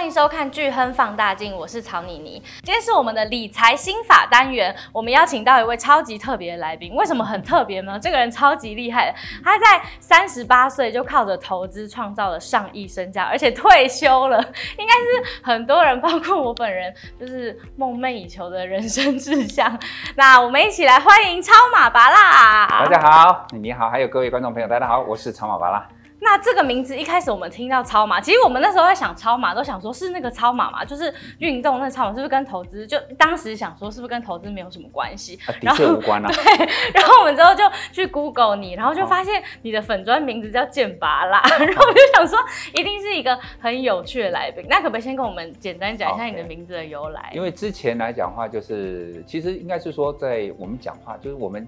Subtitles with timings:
[0.00, 2.42] 欢迎收看《巨亨放大镜》，我是曹妮妮。
[2.62, 6.94] 今天是我们的理财心法单元，我们邀请到一位超级特别的来宾。
[6.94, 8.00] 为什么很特别呢？
[8.00, 14.38] 这个人超级厉害，他在三十八岁就靠着投资创造了上亿身家，而且退休了，
[14.78, 16.90] 应该是很多人，包括我本人，
[17.20, 19.78] 就是梦寐以求的人生志向。
[20.16, 22.66] 那我们一起来欢迎超马巴啦。
[22.66, 25.86] 大家好，你好，还有各位观众朋友，大家好，我是超马巴啦。
[26.20, 32.86] 那这个名字一开始我们听到超马，其实我们那时候在想超马，都想说是那个超马嘛，就是运动那个超马，是不是跟投资？
[32.86, 35.38] 就当时想说是不是跟投资没有什么关系？
[35.46, 36.28] 啊，的确无关啊。
[36.32, 42.38] 对，然后我们之后就去 Google 你，然后就发现你的粉砖名字叫健芭乐， 然后我就想说
[42.74, 44.64] 一定是一个很有趣的来宾。
[44.68, 47.30] 那可不可以先跟我们简单讲一下你的名字的由来？
[47.34, 51.66] 因为之前来讲的话，就是其实应该是说在我们讲话，就是我们。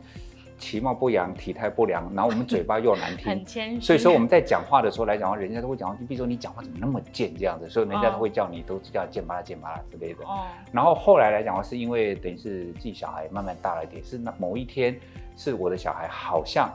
[0.63, 3.81] 其貌不扬，体态不良，然后我们嘴巴又难听， 很谦虚。
[3.81, 10.25] 所以说我们在讲话的时候来讲话，人家都会讲话，就比如说你讲话怎么那么贱这样子，所以人家都会叫你，都叫贱巴拉、贱巴拉之类的。
[10.25, 10.47] 哦。
[10.71, 14.97] 然后后来来讲话，是因为等于是自己小孩慢慢大了一点，是那某一天，
[15.37, 16.71] 是我的小孩好像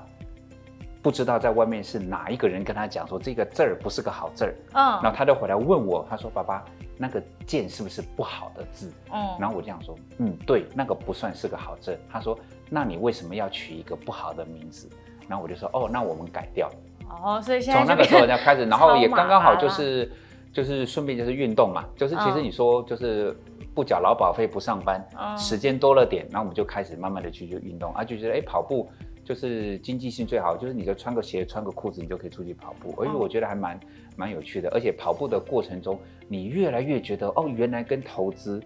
[1.02, 5.00] 不知道在外面是哪一个人跟他讲说这个字儿不是个好字儿，嗯。
[5.02, 6.66] 然后他就回来问我，他说：“爸爸，
[6.98, 9.38] 那个健是不是不好的字？”嗯。
[9.40, 12.38] 然后我这样说：“嗯，对，那个不算是个好字。”他说。
[12.70, 14.90] 那你为什么要取一个不好的名字？
[15.26, 16.70] 然后我就说，哦，那我们改掉。
[17.10, 20.12] 哦，所以现在从那个时候人家开始，然后也刚刚好就是
[20.52, 23.34] 就是顺便就是运动嘛，就是其实你说就是
[23.74, 28.90] 不缴劳保费不上班，嗯、时间多了点，然后我们就开始慢慢的去就运动，啊就觉得哎跑步
[29.24, 33.80] 就是经济性最好，就是你就穿个鞋穿个裤子你就可以出去跑步，而且我觉得还蛮
[34.18, 38.62] 蛮有趣的，而且跑步的过程中你越来越觉得哦原来跟投资。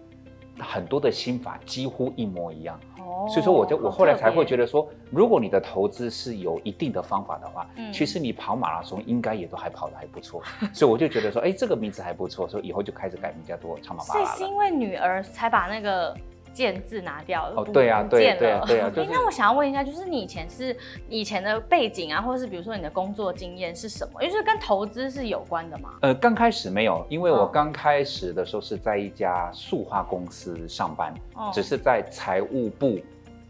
[0.58, 10.42] 很多的心法几乎一模一样，哦，所以说我就我后来才会觉得说，如果你的投资是有一定的方法的话，嗯，其实你跑马拉松应该也都还跑得还不错，
[10.72, 14.24] 所以我就觉得说，哎，这个名字还不错，所以以后就开始改名叫做超马芭乐。
[14.26, 16.14] 所以是因为女儿才把那个。
[16.52, 18.90] 健字拿掉了哦，对啊，对啊，对啊，对啊。
[18.90, 20.76] 就是、那我想要问一下，就是你以前是
[21.08, 24.22] 以前的背景啊，或者是比如说你的工作经验是什么？
[24.22, 25.94] 因为是跟投资是有关的吗？
[26.02, 32.98] 呃，刚开始没有，因为我刚开始的时候是在一家塑化公司上班，哦、只是在财务部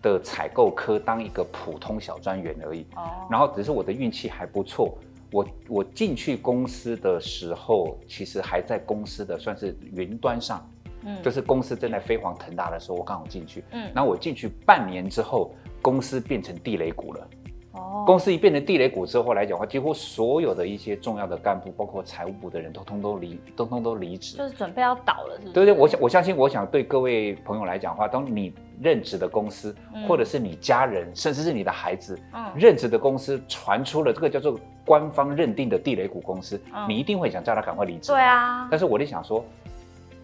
[0.00, 2.86] 的采购科当一个普通小专员而已。
[2.94, 4.96] 哦，然后只是我的运气还不错，
[5.30, 10.64] 我我进去公司的时候，其实还在公司的算是云端上。
[11.04, 13.64] 嗯，就是公司正在飞黄腾达的时候，我刚好进去。
[13.72, 17.28] 嗯，然后我进去半年之后，公司变成地雷股了。
[17.72, 25.52] 哦，公司一变成地雷股之后来讲的话，几乎所有的一些重要的干部，包括财务部的人都通都离，通通都离职，就是准备要倒了，是不是？
[25.54, 29.74] 对对，我想我相信，我想对各位朋友来讲的话，当你任职的公司，
[30.06, 38.12] 或者是你家人，甚至是你的孩子，嗯，任职的公司传出了这个叫做官方认定的地雷股公司，你一定会想叫他赶快离职。
[38.12, 39.42] 对啊，但是我就想说。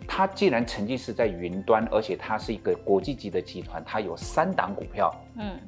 [0.08, 5.60] 它既然曾经是在云端，而且它是一个国际级的集团，它有三档股票，嗯，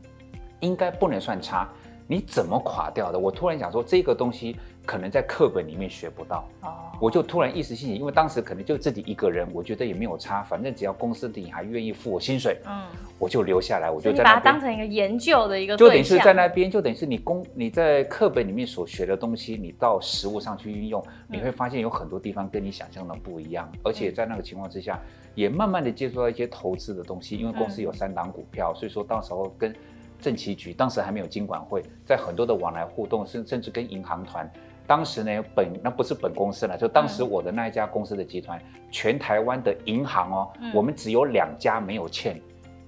[0.61, 1.69] 应该不能算差。
[2.09, 3.19] 你怎么垮掉的？
[3.19, 4.57] 我突然想说，这个东西
[4.87, 6.49] 可能在课本里面学不到。
[6.63, 12.83] 哦，我就突然一时兴起，因为当时可能就自己一个人，我觉得也没有差，反正只要公司你还愿意付我薪水，嗯，
[13.19, 25.01] 我就留下来，我就在那边把它当成一个研究的一个，就等于是在那边，就等于是你公你在课本里面所学的东西，你到实物上去运用，你会发现有很多地方跟你想象的不一样，而且在那个情况之下，
[25.35, 29.75] 也慢慢的接触到一些投资的东西，因为公司有三档股票，所以说到时候跟。
[30.23, 34.47] 政企局当时还没有金管会，在很多的往来互动，甚甚至跟银行团，
[34.91, 42.41] 当时呢本那不是本公司了，就当时我的那一家公司的集团，嗯、全台湾的银行哦，嗯、我们只有两家没有欠，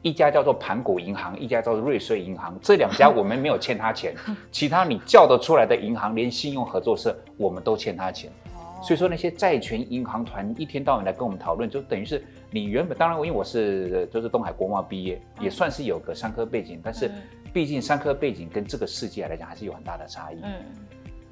[0.03, 4.17] 一家叫做盘古银行，一家叫做瑞穗银行，这两家我们没有欠他钱，
[4.51, 8.29] 其他你叫得出来的银行，连信用合作社我们都欠他钱。
[8.83, 12.21] 所以说那些债权银行团一天到晚来跟我们讨论，就等于是
[12.51, 17.09] 你原本当然因为我是就是东海国贸毕业，也算是有个商科背景，但是
[17.53, 20.41] 毕竟商科背景跟这个世界来讲还是有很大的差异。
[20.43, 20.53] 嗯，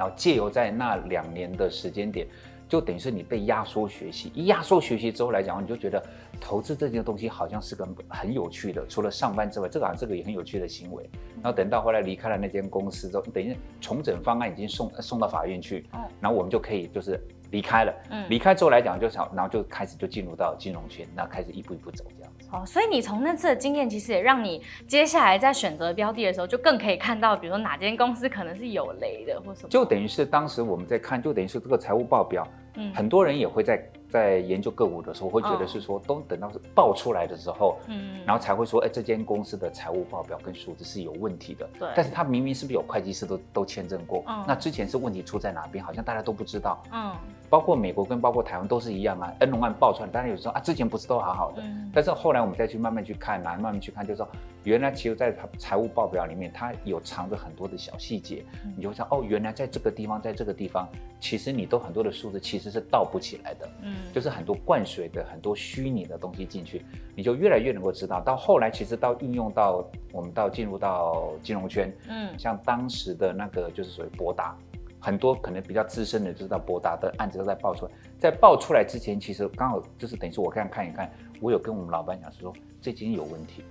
[0.01, 2.27] 然后借由在那两年的时间点，
[2.67, 6.03] 就等于是你被压缩学习，一压缩学习之后来讲，你就觉得
[6.41, 11.07] 投资这件东西好像是个很有趣的，除了上班之外，这个好像这个也很有趣的行为。
[11.43, 15.85] 然后等到后来离开了那间公司之后，等于重整方案已经送送到法院去，
[16.19, 17.23] 然后我们就可以就是。
[17.51, 22.49] 离开了，嗯，离开之后来讲，就想，然后就开始就进入到金融圈，那开始一步一步走这样子。
[22.53, 29.69] 哦，所以你从那次的经验，其实也让你接下来在选择标的的时候，就更可以看到，比如说哪间公司可能是有雷的，或什么。
[29.69, 41.69] 就等于是当时我们在看，就等于是这个财务报表，嗯，很多人也会在在研究个股的时候，会觉得是说，都等到是报出来的时候，嗯，然后才会说，哎，这间公司的财务报表跟数字是有问题的。
[41.79, 41.89] 对。
[41.95, 44.25] 但是他明明是不是有会计师都都签证过？
[44.27, 44.45] 嗯。
[44.49, 45.85] 那之前是问题出在哪边？
[45.85, 46.83] 好像大家都不知道。
[46.93, 47.15] 嗯。
[47.51, 49.31] 包括美国跟包括台湾都是一样啊。
[49.41, 54.27] 恩隆案爆出来，当然有时候啊，之前不是都好好的，嗯、但是后来我们再去慢慢去看啊，慢慢去看，就是说
[54.63, 60.89] 原来其实在财务报表里面，它有藏着很多的小细节，嗯、你就会想哦，原来在这个地方，在这个地方，
[61.19, 66.85] 其实你都很多的数字其实是倒不起来的，嗯，就是很多灌水的很多虚拟的东西进去，
[67.17, 68.21] 你就越来越能够知道。
[68.21, 74.57] 到后来，其实到应用到我们到进入到金融圈，嗯，像当时的那个就是属于博达。
[75.01, 81.11] 很多可能比较资深的知道博达的案子都在爆出来，在爆出来之前，其实刚好就是等于说我看看一看，
[81.41, 83.65] 我有跟我们老板讲是说，这间有问题，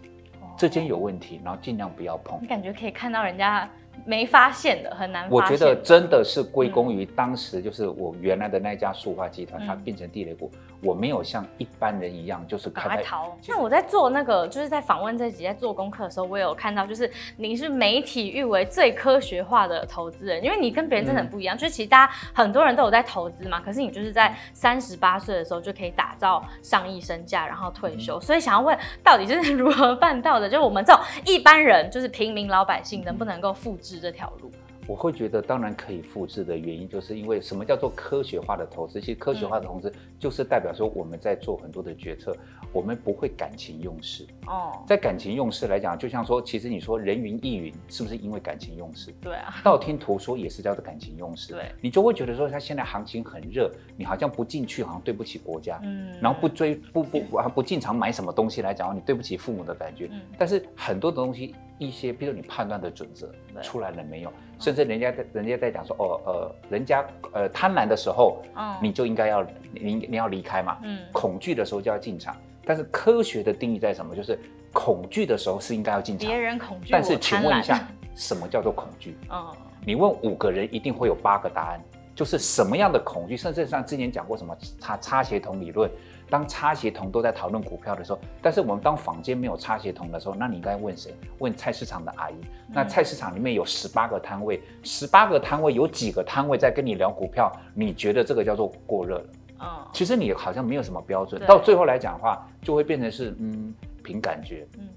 [0.57, 2.39] 这间有问题，然后尽量不要碰。
[2.41, 3.69] 你感觉可以看到人家。
[4.05, 5.35] 没发现的很难发现。
[5.35, 10.49] 我觉得真的是归功于当时就是我原来的那家塑化集团，嗯、它变成地雷股，
[10.81, 13.37] 我没有像一般人一样就是赶快逃。
[13.47, 21.55] 那我在做那个就是在访问这集在做功课的时候，我有看到就是你是媒体誉为最科学化的投资人，因为你跟别人真的很不一样。
[21.55, 28.17] 嗯、就是其实大家很多人都有在投资嘛，可是你就是在三十八岁的时候就可以打造上亿身价，然后退休。
[28.17, 30.49] 嗯、所以想要问，到底是如何办到的？
[30.49, 33.99] 就是我们这种一般人，就是平民老百姓，能不能够复制？
[33.99, 34.51] 这条路。
[34.87, 38.99] 我会觉得当然可以复制的原因，就是因为什么叫做科学化的投资？
[38.99, 42.35] 其实科学化的投资就是代表说我们在做很多的决策，
[42.73, 44.25] 我们不会感情用事。
[44.47, 49.13] 哦，在感情用事来讲，就像说，其实你说人云亦云，是不是因为感情用事？
[49.21, 49.61] 对啊。
[49.63, 51.53] 道听途说也是叫做感情用事。
[51.53, 51.71] 对。
[51.81, 55.79] 你就会觉得说，它现在行情很热，你好像不进去，好像对不起国家。
[55.83, 56.19] 嗯。
[56.19, 60.09] 然后不追不不不不进场买什么东西来讲，你对不起父母的感觉。
[60.11, 60.19] 嗯。
[60.35, 61.53] 但是很多的东西。
[61.79, 63.31] 一些，比如你判断的准则
[63.63, 64.31] 出来了没有？
[64.59, 68.43] 甚至人家在人家在讲说，哦，呃，人家呃贪婪的时候，
[68.81, 69.43] 你就应该要
[69.73, 70.77] 你你要离开嘛。
[70.83, 72.35] 嗯，恐惧的时候就要进场。
[72.65, 74.15] 但是科学的定义在什么？
[74.15, 74.37] 就是
[74.71, 76.29] 恐惧的时候是应该要进场。
[76.29, 79.17] 别人恐惧，但是请问一下，什么叫做恐惧？
[79.31, 79.47] 嗯，
[79.83, 81.81] 你问五个人，一定会有八个答案。
[82.13, 83.37] 就是什么样的恐惧？
[83.37, 85.89] 甚至像之前讲过什么差差协同理论。
[86.29, 91.13] 当差协同都在讨论股票的时候，但是我们当坊间没有差协同的时候，那你应该问谁？
[91.39, 92.35] 问菜市场的阿姨。
[92.71, 97.51] 那菜市场里面有十八个摊位，十八个摊位有几个摊位在跟你聊股票？
[97.73, 99.25] 你觉得这个叫做过热了？
[99.61, 103.73] 嗯，其实你好像没有什么标准，到最后来讲的话，就会变成是嗯
[104.03, 104.67] 凭感觉。
[104.77, 104.87] 嗯，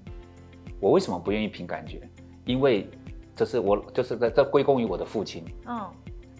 [0.79, 2.01] 我为什么不愿意凭感觉？
[2.45, 2.87] 因为
[3.35, 5.43] 这是我就是在这归功于我的父亲。
[5.65, 5.89] 嗯，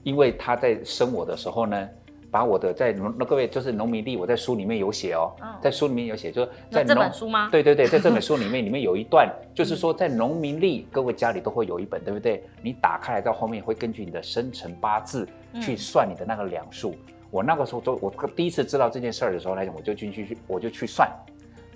[0.03, 1.89] 因为他在生我的时候呢。
[2.33, 5.31] 把我的在农那各位就是农民历，我在书里面有写哦，
[5.61, 7.47] 在书里面有写，就是在这本书吗？
[7.51, 12.43] 对对对，在这本 书里面，里面有一段，就是说在农民历，各位家里都会有一本，对不对？
[12.63, 15.27] 你打开来到后面会根据你的生辰八字
[15.61, 16.95] 去算你的那个两数。
[17.29, 21.07] 我那个时候就我第一次知道这件事儿的时候来讲，我就进去去我就去算，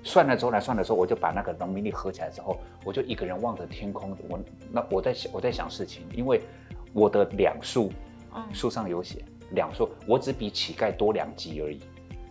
[0.01, 4.39] 算了之后来算的时候，我就把那个农民历合起来之后，我就一个人望着天空，我
[4.71, 6.41] 那我在想我在想事情，因为
[6.93, 7.91] 我的两数，
[8.51, 9.23] 书上有写。
[9.51, 11.79] 两数，我只比乞丐多两级而已，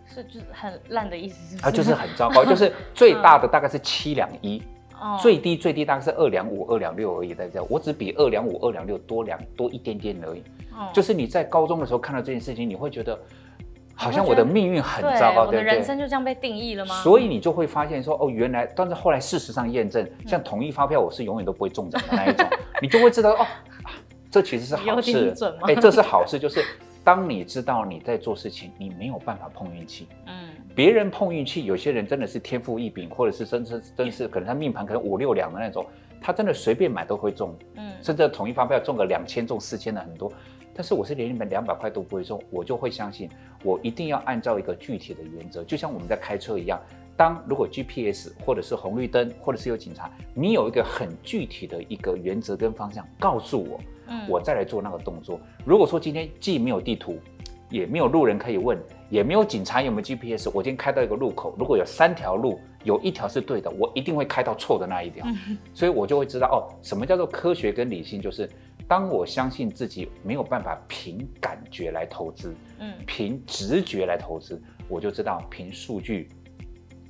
[0.07, 1.67] 是就是很烂的意思是是？
[1.67, 4.63] 啊，就是很糟糕， 就是最大的大概是七两一，
[5.03, 10.43] 嗯、最低最低大概是二两五、二两六而已，在这，我只比二两五、二两六多两多一点点而已。
[10.79, 13.19] 嗯、就是你在高中的时候看到这件事情，你会觉得
[13.95, 16.95] 好像我的命运很糟糕，对，我的人生就这样被定义了吗？
[17.03, 22.47] 所以你就会发现说，哦，原来，但是后来事实上验证，像统一发票，我是永远都不会中奖的那一种，
[22.83, 23.47] 你就会知道哦，
[24.31, 26.63] 这其实是好事，哎，这是好事，就是。
[27.07, 30.09] 当你知道你在做事情，你没有办法碰运气。
[30.27, 35.87] 嗯，别人碰运气，有些人真的是天赋异禀，或者是真真真是可能他命盘可能五六两的那种，
[36.21, 37.55] 他真的随便买都会中。
[37.77, 40.33] 嗯，甚至统一发票中个两千中四千的很多，
[40.75, 43.31] 但是我是连你们两百块都不会中，我就会相信
[43.63, 46.77] 我一定要按照一个具体的原则，就像我们在开车一样，
[47.17, 53.81] 当如果 GPS 或者是红绿灯或者是有警察，你有一个很具体的一个原则跟方向告诉我。
[54.09, 55.41] 嗯，我再来做那个动作。
[55.65, 57.19] 如果说今天既没有地图，
[57.71, 58.79] 也没有路人可以问，
[59.11, 60.49] 也没有警察，有没有 GPS？
[60.55, 65.27] 我今天开到一个路口，如果有三条路，有一条是对的，我一定会开到错的那一条。
[65.27, 68.21] 嗯，所以我就会知道哦，什么叫做科学跟理性？
[68.23, 68.49] 就是
[68.87, 76.29] 当我相信自己没有办法凭感觉来投资，嗯，凭直觉来投资，我就知道凭数据、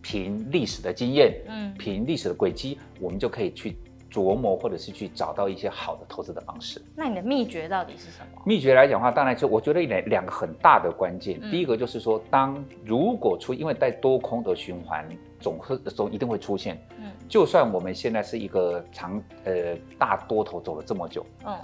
[0.07, 3.77] 凭历史的经验，嗯，凭历史的轨迹，我们就可以去。
[4.09, 6.81] 琢磨，或者是去找到一些好的投资的方式。
[6.95, 8.41] 那你的秘诀到底是什么？
[8.47, 11.39] 秘诀来讲的话，当然就我觉得两两个很大的关键。
[11.43, 15.07] 嗯、第一个就是说，当如果出，因为在多空的循环
[15.39, 16.81] 总会总一定会出现。
[16.99, 21.55] 嗯，就算我们现在是一个长呃大多头走了这么久，嗯，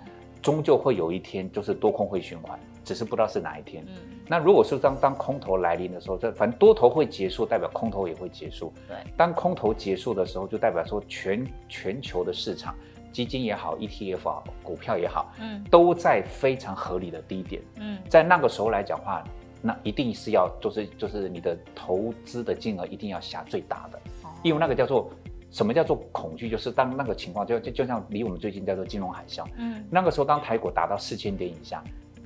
[0.43, 2.59] 终究会有一天就是多空会循环。
[2.85, 3.85] 只是不知道是哪一天。
[3.89, 3.95] 嗯，
[4.27, 8.73] 那如果是当当空头来临的时候，这反正多头会结束，代表空头也会结束。
[8.89, 12.75] 对，当空头结束的时候，就代表说全全球的市场，
[13.13, 17.63] 基金也好，ETF 好，股票也好，嗯，都在非常合理的低点。
[17.79, 19.23] 嗯，在那个时候来讲话，
[19.61, 24.01] 那一定是要就是就是你的投资的金额一定要下最大的，
[24.43, 25.11] 因为那个叫做
[25.51, 31.83] 什么叫做恐惧，就是当那个情况就就就像离我们最近叫做金融海啸，嗯，那个时候当台股达到四千点以下。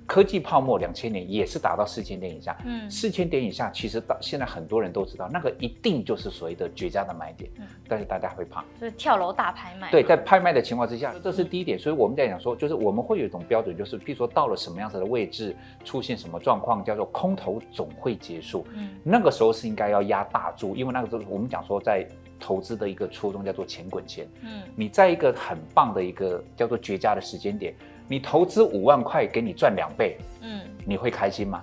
[0.06, 22.06] 科技泡沫两千年也是达到四千点以下，嗯，四千点以下其实到现在很多人都知道，那个一定就是所谓的绝佳的买点，嗯，但是大家会怕，就是跳楼大拍卖，对，在拍卖的情况之下，这是第一点，所以我们在讲说，就是我们会有一种标准，就是譬如说到了什么样子的位置，出现什么状况，叫做空头总会结束，嗯，那个时候是应该要压大注，因为那个时候我们讲说在
[22.38, 27.74] 投资的一个初衷叫做钱滚钱，嗯，你在一个很棒的一个叫做绝佳的时间点。
[28.08, 31.62] 你投资五万块，给你赚两倍，嗯，你会开心吗？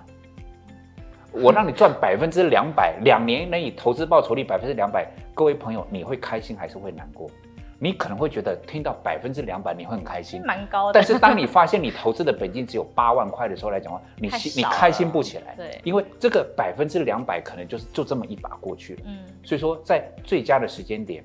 [1.32, 7.30] 我让你赚 百分之两百，两年内你投资报酬率百分之两百，各位朋友，你会开心还是会难过？
[7.76, 10.92] 你可能会觉得听到百分之两百你会很开心，蛮高的。
[10.94, 21.24] 但是当你发现你投资的本金只有八万块的时候来讲话，你你开心不起来，对，因为这个百分之两百可能就是就这么一把过去了，嗯，所以说在最佳的时间点。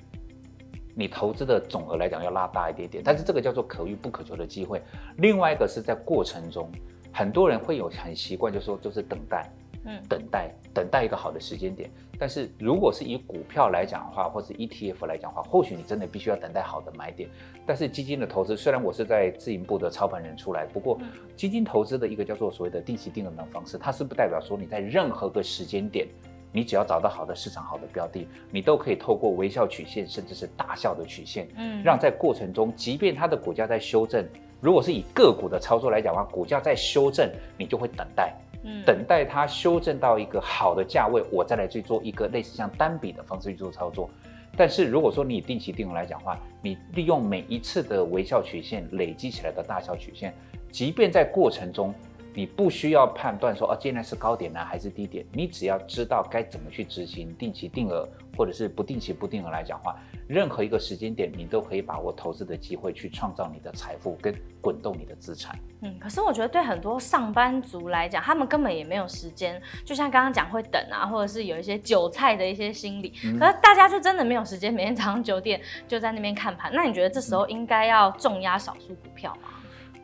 [0.94, 4.82] 你投资的总额来讲要拉大一点点，但是这个叫做可遇不可求的机会。
[5.18, 6.70] 另外一个是在过程中，
[7.12, 9.50] 很多人会有很习惯，就是说就是等待，
[9.84, 11.90] 嗯，等待，等待一个好的时间点。
[12.18, 17.30] 但是如果是以股票来讲的话，或是 ETF 来讲的话，或许你真的必须要等待好的买点。
[17.64, 21.00] 但是基金的投资，虽然我是在自营部的操盘人出来，不过
[21.34, 26.06] 基金投资的一个叫做所谓的定期定额的方式，它是不代表说你在任何个时间点。
[26.52, 34.26] 你只要找到好的市场、好的标的，你都可以透过微笑曲线，甚至是大笑的曲线，嗯，让在过程中，即便它的股价在修正，
[34.60, 44.10] 如果是以个股的操作来讲的话，股价在修正，你就会等待，嗯，等待它修正到一个好的价位，我再来去做一个类似像单笔的方式去做操作。
[44.56, 50.34] 但是如果说你定期定额来讲的话，你利用每一次的微笑曲线累积起来的大笑曲线，
[50.72, 51.94] 即便在过程中。
[52.34, 59.96] 你不需要判断说，哦，现在是高点呢还是低点，你只要知道该怎么去执行定期定额，或者是不定期不定额来讲话，
[60.28, 65.58] 任何一个时间点，你都可以把握投资的机会去创造你的财富跟滚动你的资产。
[65.82, 76.70] 嗯，可是我觉得对很多上班族来讲，他们根本也没有时间，就像刚刚讲会等啊，或者是有一些韭菜的一些心理，嗯、可是大家就真的没有时间，每天早上九点就在那边看盘。
[76.72, 79.48] 那你觉得这时候应该要重压少数股票吗？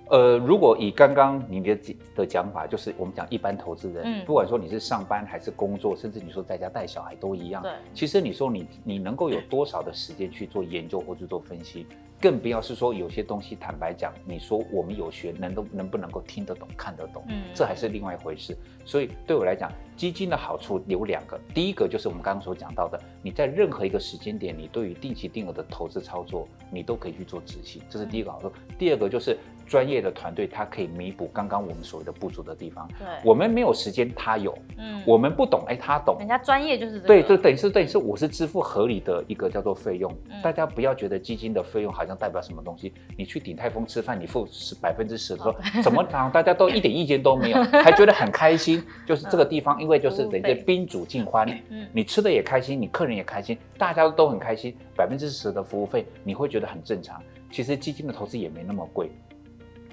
[0.08, 1.78] 呃，如果以刚刚你的
[2.14, 7.62] 的讲法，就是我们讲一般投资人，嗯，不管说你是上班还是工作，甚至你说在家带小孩都一样。
[7.62, 11.86] 对，其实你说你你能够有多少的时间去做研究或者做分析？
[12.18, 18.56] 更不要是说有些东西，坦白讲，你说我们有学能都能不能够听得懂、看得懂，嗯，这还是另外一回事。
[18.86, 28.50] 所以对我来讲，基金的好处有两个，第一个就是我们刚刚所讲到的，你在任何一个时间点，你对于定期定额的投资操作，你都可以去做执行，这是第一个好处。
[28.78, 29.36] 第二个就是
[29.66, 32.88] 专业的团队，它可以弥补刚刚我们所谓的不足的地方。
[32.98, 37.06] 对，我们没有时间，他有，嗯，我们不懂，哎，他懂，人家专业就是这个。
[37.08, 40.10] 对，就等于是等于是我是支付合理的一个叫做费用，
[40.42, 42.06] 大家不要觉得基金的费用好。
[42.06, 42.92] 好像代表什么东西？
[43.16, 46.30] 你去鼎泰丰吃饭，你付十百分之十的时候， 怎么讲？
[46.30, 48.80] 大家都一点意见都没有， 还觉得很开心。
[49.04, 51.44] 就是这个地方，因为就是人家宾主尽欢，
[51.92, 54.72] 你吃的也开心，你客人也开心，大家都很开心。
[54.94, 57.20] 百分之十的服务费，你会觉得很正常。
[57.50, 59.10] 其实基金的投资也没那么贵，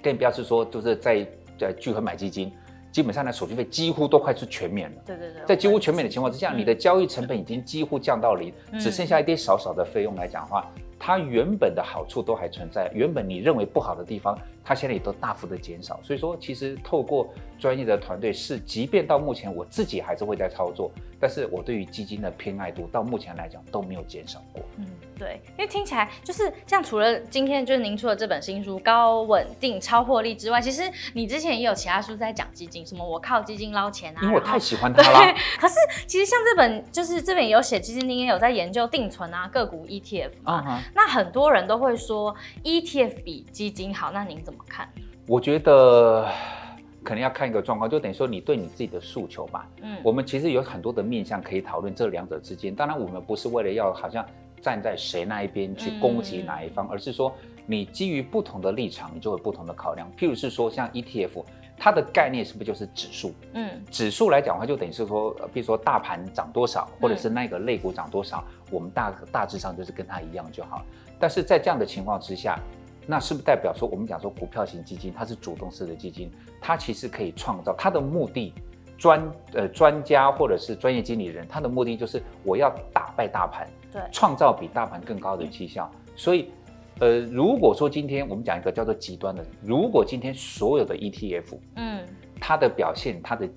[0.03, 1.25] 更不要是说就是在
[1.57, 2.51] 在聚合买基金，
[2.91, 4.97] 基本上呢手续费几乎都快是全免了。
[5.05, 10.69] 对对对，在几乎全免的情况之下，你的交易成本已经几乎降到零，只剩下一点少少的费用来讲的话。
[11.05, 15.99] 它原本的好处都还存在，原本你认为不好的地方，它现在也都大幅的减少。
[16.01, 17.27] 所以说，其实透过
[17.59, 24.63] 专业的团队是，即便到目前我自己还是会在操作，但是我对于基金的偏爱度到目前来讲都没有减少过。
[24.77, 24.85] 嗯，
[25.17, 30.81] 对，因为听起来就是像除了今天就是您出的这本新书《高稳定超获利》之外，其实
[31.13, 34.19] 你之前也有其他书在讲基金，什么我靠基金捞钱啊。
[34.23, 35.33] 因为我太喜欢它了。
[35.59, 35.75] 可是
[36.07, 40.61] 其实像这本就是这本有写，其实您也有在研究定存啊、个股 ETF 啊。
[40.61, 40.91] Uh huh.
[40.95, 44.87] 那很多人都会说 ETF 比基金好，那您怎么看？
[45.25, 46.27] 我觉得
[47.01, 49.67] 可能要看一个状况，就等于说你对你自己的诉求吧。
[49.81, 52.73] 嗯，我们其实有很多的面向可以讨论这两者之间。
[52.75, 54.25] 当然，我们不是为了要好像
[54.63, 60.09] 站在谁那一边去攻击哪一方，嗯、而是说你基于不同的立场，你就有不同的考量。
[60.17, 61.43] 譬如是说，像 ETF，
[61.77, 63.33] 它的概念是不是就是指数？
[63.53, 70.81] 嗯，指数来讲的话，就等于是说，比如说大盘涨多少，或者是那个类股涨多少，嗯、我们大大致上就是跟它一样就好。
[71.19, 72.57] 但是在这样的情况之下，
[73.05, 78.53] 那是不是代表说我们讲说股票型基金它是主动式的基金，它其实可以创造它的目的，
[78.97, 85.89] 专呃专家或者是专业经理人，他的目的就是我要打败大盘，对，创造比大盘更高的绩效。
[86.15, 86.51] 所以，
[86.99, 92.03] 呃，如果说今天我们讲一个叫做极端的，如果今天所有的 ETF，嗯。
[92.45, 93.47] 它的表现，它的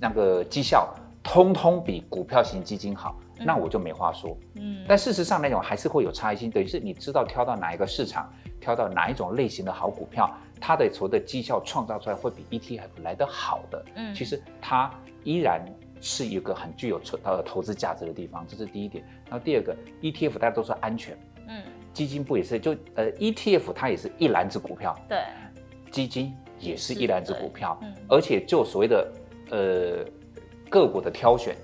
[0.00, 0.88] 那个绩效，
[1.22, 4.34] 通通比股票型基金好，那我就没话说。
[4.54, 13.84] 嗯，但事实上来讲，还是会有差异性，等于是你知道挑到哪一个市场，挑到哪一种类型的好股票，它的所谓的绩效创造出来会比 ETF 来得好的。
[13.96, 14.90] 嗯，其实它
[15.24, 15.62] 依然
[16.02, 19.02] 是一个很具有呃投资价值的地方，这是第一点。
[19.30, 21.16] 然后第二个，ETF 大家都说安全。
[21.48, 21.62] 嗯。
[21.94, 25.18] 基金不也是就呃 ETF 它也是一篮子股票，对，
[25.90, 29.12] 基金也是一篮子股票，嗯，而且就所谓的
[29.50, 30.04] 呃
[30.70, 31.54] 个股的挑选，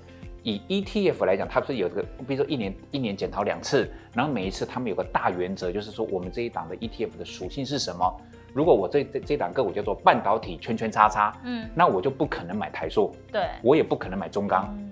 [0.43, 8.21] 以 ETF 来讲，它不是有个，比如说一年一年检讨两次，然后每一次他们有个大原则，就是说我们这一档的 ETF 的属性是什么？
[8.53, 14.67] 如果我这这这档个股叫做半导体圈圈叉叉，嗯，那我就不可能买台塑，对，我也不可能买中钢。
[14.77, 14.85] 嗯。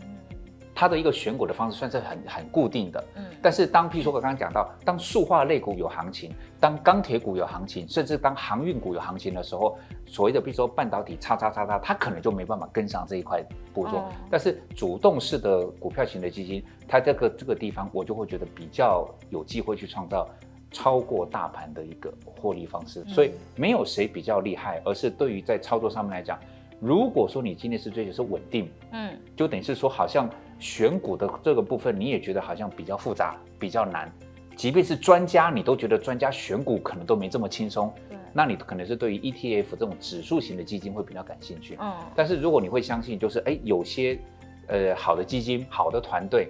[0.80, 13.98] 它的一个选股的方式算是很很固定的，嗯，但是当譬如说我刚刚讲到，当塑化类股有行情，当钢铁股有行情，甚至当航运股有行情的时候，所谓的比如说半导体叉叉叉叉，它可能就没办法跟上这一块步骤。
[13.98, 20.30] 哦、但是主动式的股票型的基金，它这个这个地方，我就会觉得比较有机会去创造
[20.72, 23.04] 超过大盘的一个获利方式。
[23.06, 26.40] 所以没有谁比较厉害，而是对于在操作上面来讲，
[26.80, 30.30] 如果说你今天是追求是稳定，嗯，就等于是说好像。
[30.60, 34.12] 选股的这个部分，你也觉得好像比较复杂，比较难。
[34.56, 37.94] 即便是专家，你都觉得专家选股可能都没这么轻松。
[38.10, 41.78] 对，那你可能是对于 ETF 这种指数型的基金会比较感兴趣。
[41.80, 44.20] 嗯，但是如果你会相信，就是哎，有些
[44.66, 46.50] 呃好的基金、好的团队，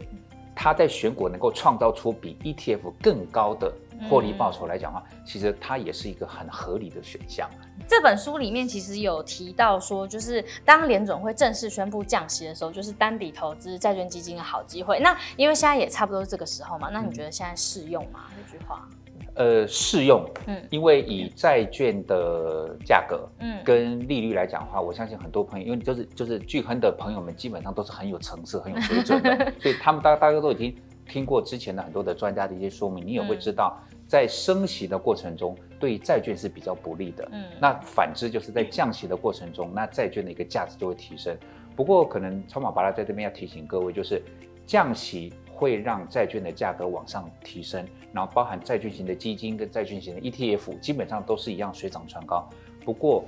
[0.56, 3.70] 他在选股能够创造出比 ETF 更高的
[4.10, 7.50] 获利报酬来讲的话，嗯、其实它也是一个很合理的选项。
[7.88, 15.00] 这本书里面其实有提到说，就是当联准会正式宣布降息的时候，就是单笔投资债券基金的好机会。
[15.00, 18.26] 那因为现在也差不多是这个时候嘛，那你觉得现在适用吗？
[18.36, 18.88] 这、嗯、句话？
[19.36, 20.28] 呃，适用。
[20.48, 30.76] 嗯，因为以债券的价格，嗯，跟利率来讲的话，我相信很多朋友，因为就是就是巨亨的朋友们基本上都是很有层次、很有水准的， 所以他们大大家都已经
[31.08, 33.78] 听过之前的很多的专家的一些说明，你也会知道。
[33.82, 37.28] 嗯在升息的过程中，对债券是比较不利的。
[37.34, 41.38] 嗯，那反之就是在降息的过程中，那债券的一个价值就会提升。
[41.76, 44.24] 不过，可能超马巴拉在这边要提醒各位，就是
[44.66, 52.48] 降息会让债券的价格往上提升，然后包含债券型的基金跟债券型的 ETF，基本上都是一样水涨船高。
[52.86, 53.26] 不过，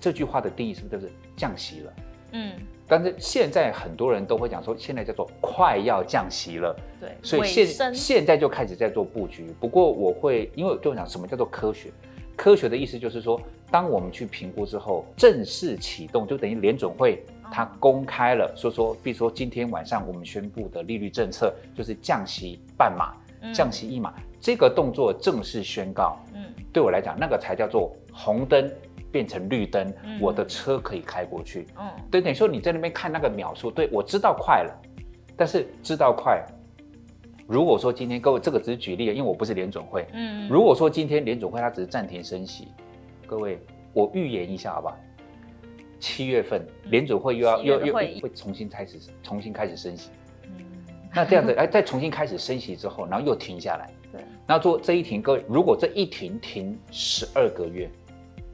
[0.00, 1.92] 这句话的定义是不是就是降息了？
[2.36, 2.52] 嗯，
[2.88, 9.54] 但是现在很多人都会讲说，现在叫做快要降息了，对，所以现现在就开始在做布局。
[9.60, 11.92] 不过我会，因为我就讲什么叫做科学？
[12.36, 23.14] 科学的意思就是说，当我们去评估之后，正式启动，就等于联准会它公开了，说说，比如说今天晚上我们宣布的利率政策就是降息半码，
[23.52, 28.68] 降息一码，这个动作正式宣告，嗯，对我来讲，那个才叫做红灯。
[29.14, 31.68] 变成绿灯，嗯、我的车可以开过去。
[31.78, 34.82] 嗯，对，等于说你在那边看那个秒数，对，我知道快了，
[35.36, 36.44] 但是知道快，
[37.46, 40.04] 如果说今天各位这个只是举例，因为我不是联准会。
[40.14, 42.66] 嗯，如果说今天联准会它只是暂停升息，
[43.24, 43.60] 各位
[43.92, 44.96] 我预言一下好不好？
[46.00, 50.10] 七月份联准会又要又又会重新开始重新开始升息。
[50.42, 50.64] 嗯，
[51.14, 53.88] 那这样子哎，再重新开始升息之后，然后又停下来。
[54.10, 57.88] 对，然后做这一停，各位如果这一停停十二个月。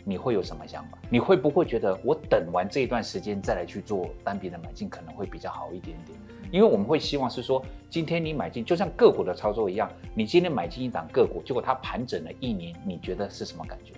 [0.05, 0.99] 你会有什么想法？
[1.09, 6.19] 你会不会觉得我等完这一段时间再来去做单笔的买进可能会比较好一点点？
[6.51, 13.93] 因为我们会希望是说，今天你买进就像个股的操作一样，你今天买进一档个股，结果它盘整了一年，你觉得是什么感觉？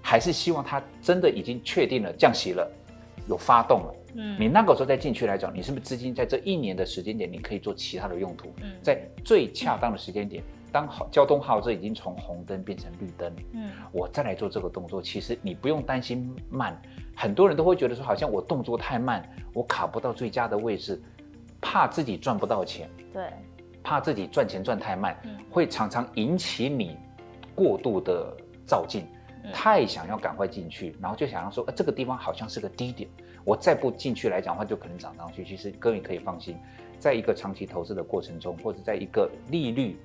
[0.00, 2.70] 还是希望它真的已经确定了降息了，
[3.28, 3.94] 有发动了？
[4.14, 8.54] 嗯，你那个时候再进去来讲，你是不是资金在这一年的时间点，你可以做其他的用途？
[8.62, 10.42] 嗯，在最恰当的时间点。
[10.74, 16.76] 当好交通号志已经从红灯变成绿灯，嗯，我再来做这个动作，其实你不用担心慢。
[17.14, 21.00] 很多人都会觉得说，好像我动作太慢，我卡不到最佳的位置，
[21.60, 23.30] 怕自己赚不到钱，对，
[23.84, 26.96] 怕自己赚钱赚太慢，嗯，会常常引起你
[27.54, 29.06] 过度的照进，
[29.52, 33.08] 太想要赶快进去，然后就想要说，呃，这个地方好像是个低点，
[33.44, 35.44] 我再不进去来讲的话，就可能涨上去。
[35.44, 36.56] 其实各位可以放心，
[36.98, 39.96] 在一个长期投资的过程中，或者在一个利率。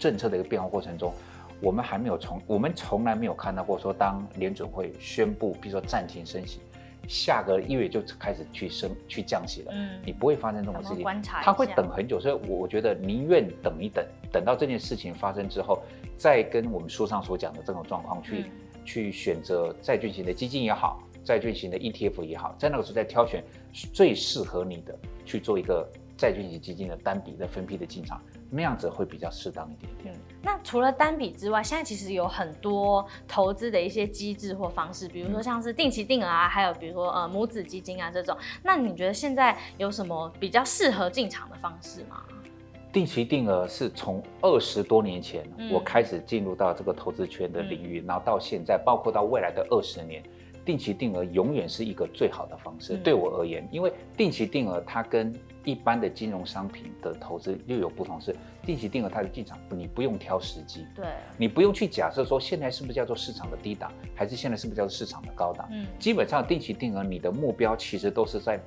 [0.00, 1.12] 政策的一个变化过程中，
[1.60, 6.58] 我们还没有从我们从来没有看到过说，当联准会宣布，比如说暂停升息，
[7.06, 9.72] 下个月就开始去升去降息了。
[9.74, 11.02] 嗯，你不会发生这种事情。
[11.02, 15.82] 观察，他会等很久，所以我我觉得宁愿等一等，等到这件事情发生之后，
[16.16, 18.50] 再跟我们书上所讲的这种状况去、嗯、
[18.86, 23.44] 去选择债券型的基金也好，债券型的 ETF 也好，在那个时候再挑选
[23.92, 25.86] 最适合你的去做一个
[26.16, 28.18] 债券型基金的单笔的分批的进场。
[28.50, 30.14] 那样子会比较适当一点点。
[30.14, 38.36] 嗯，那除了单笔之外，现在其实有很多投资的一些机制或方式，比如说像是定期定额啊，还有比如说呃母子基金啊这种。
[38.62, 42.22] 那你觉得现在有什么比较适合进场的方式吗？
[42.92, 50.20] 定期定额是从二十多年前我开始进入到这个投资圈的领域，嗯、然后到现在，包括到未来的二十年，
[50.64, 52.94] 定期定额永远是一个最好的方式。
[52.94, 61.04] 嗯、对我而言，因为定期定额它跟一般的金融商品的投资又有不同，是定期定额它的进场你不用挑时机，对，
[61.36, 65.68] 你不用去假设说现在是不是叫做市场的低档，还是现在是不是叫做市场的高档。
[65.72, 68.60] 嗯，基本上定期定额你的目标其实都是在。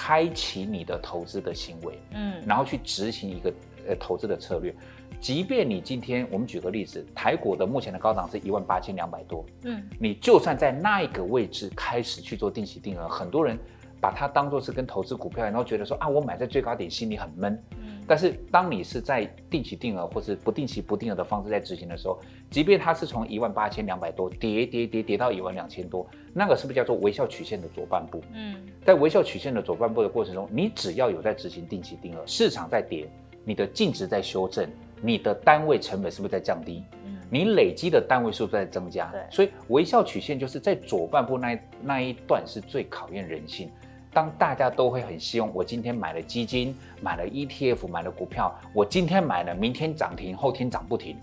[0.00, 3.52] 开启你的投资的行为，嗯，然后去执行一个
[3.88, 4.72] 呃投资的策略。
[5.20, 13.58] 即便你今天，我们举个例子，台股的目前的高档是一万八千两百多，嗯，你就算在那一个位置开始去做定期定额，很多人
[14.00, 17.52] 把它当做是跟投资股票，然后觉得说啊，我买在最高点，心里很闷。
[17.80, 22.18] 嗯但是当你是在定期定额或是不定期不定额的方式在执行的时候，
[22.50, 28.22] 即便它是从一万八千两百多跌跌跌跌到一万两千多，那个是不是叫做微笑曲线的左半部？
[28.32, 33.06] 嗯，在微笑曲线的左半部的过程中，你只要有在执行定期定额，市场在跌，
[33.44, 34.66] 你的净值在修正，
[35.00, 36.84] 你的单位成本是不是在降低？
[37.04, 39.06] 嗯，你累积的单位数在增加。
[39.12, 43.70] 对，所以微笑曲线就是在左半部那那一段是最考验人性。
[44.10, 51.16] 当大家都会很希望，我今天买了基金，买了 ETF，买了股票，我今天买了，明天涨停，后天涨不停，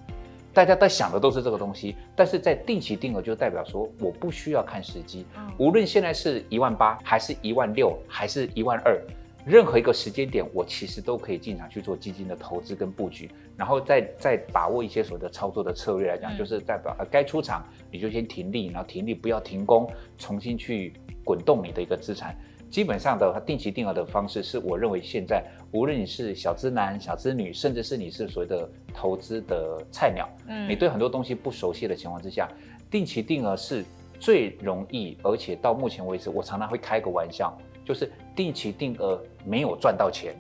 [0.54, 1.96] 大家在想的都是这个东西。
[2.16, 5.26] 但是在定期定额就代表说，我不需要看时机，
[5.58, 9.02] 无论现在是一万八，还是一万六，还是一万二，
[9.46, 22.36] 任何一个时间点，我其实都可以进场去做基金的投资跟布局，然后再再把握一些所谓的操作的策略来讲，就是代表呃该出场你就先停利，然后停利不要停工，重新去滚动你的一个资产。
[22.72, 32.50] 基本上的话，定期定额的方式是我认为现在无论你是小资男、小资女，甚至是你是所谓的投资的菜鸟，嗯，你对很多东西不熟悉的情况之下，
[32.90, 33.86] 定期定额是
[34.20, 37.56] 最容易，而且到目前为止，我常常会开个玩笑，
[37.86, 40.36] 就是定期定额没有赚到钱，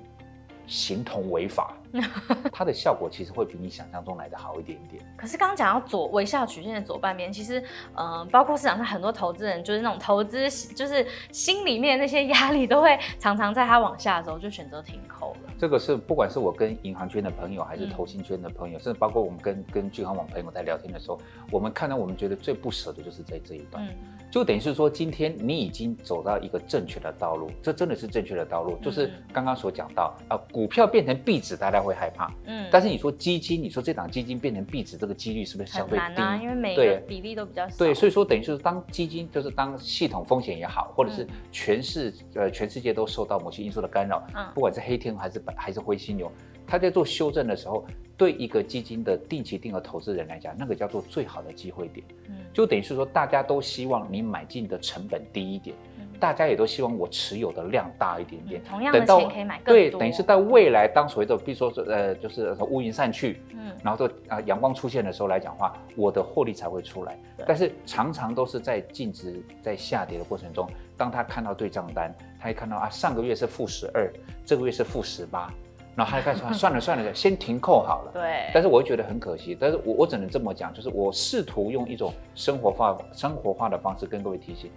[0.68, 1.74] 形同违法。
[2.52, 5.02] 它的效果其实会比你想象中来的好一点点。
[5.15, 7.58] 可是刚刚讲到左微笑曲线的左半边，其实，
[7.94, 15.54] 嗯、呃，包括市场上很多投资人，就是那种投资，就是心里面那些压力，都会常常在他往下的时候就选择停扣了。
[15.58, 21.18] 这个是不管是我跟银行圈的朋友，还是投信圈的朋友，嗯、甚至包括我们跟跟钧亨网朋友在聊天的时候，
[21.50, 23.82] 我们看到我们觉得最不舍的就是在这一段。
[23.86, 23.96] 嗯
[24.31, 28.77] 就等于是说，今天你已经走到一个正确的道路，这真的是正确的道路。
[28.81, 32.29] 就是刚刚所讲到啊，股票变成壁纸，大家会害怕。
[32.45, 32.67] 嗯。
[32.69, 36.21] 但是你说基金，你说这档基金变成壁纸，这个几率是不是相对低？
[36.21, 37.77] 啊，因为每个比例都比较少。
[37.77, 46.29] 对，所以说等于是当基金，就是当系统风险也好，或者是全世呃全世界都受到某些因素的干扰，嗯，不管是黑天鹅还是白还是灰犀牛，
[46.67, 47.86] 他在做修正的时候，
[48.17, 52.06] 对一个基金的定期定额投资人来讲，那个叫做最好的机会点。
[52.30, 52.36] 嗯。
[52.54, 58.63] 就等于是说，大家都希望你买进的成本低一点，嗯、大家也都希望我持有的量大一点点。
[58.63, 59.73] 同样的钱可以买更多。
[59.73, 67.19] 对，等于是在未来，当所谓的，比如说呃，就是乌云散去，嗯，然后就啊阳光出现的时候来讲话，我的获利才会出来。
[67.45, 74.10] 但是常常都是在净值在下跌的过程中，当他看到对账单，他一看到啊上个月是负十二，
[74.45, 75.54] 这个月是负十八。
[75.95, 78.12] 然后他就开始说算了 算了，先停扣好了。
[78.13, 78.49] 对。
[78.53, 84.69] 但是我会觉得很可惜，但是我我只能这么讲，就是我试图用一种生活化、生活化的方式跟各位提醒：